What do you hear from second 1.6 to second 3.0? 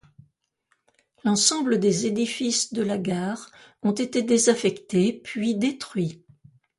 des édifices de la